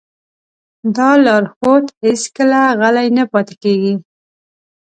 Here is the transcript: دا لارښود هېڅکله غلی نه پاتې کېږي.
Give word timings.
دا 0.95 1.09
لارښود 1.25 1.85
هېڅکله 2.05 2.61
غلی 2.79 3.07
نه 3.17 3.23
پاتې 3.31 3.55
کېږي. 3.63 3.93